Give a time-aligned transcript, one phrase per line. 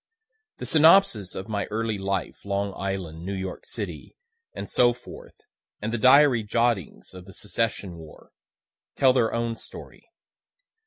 [0.57, 4.15] The synopsis of my early life, Long Island, New York city,
[4.51, 5.35] and so forth,
[5.79, 8.31] and the diary jottings in the Secession war,
[8.95, 10.09] tell their own story.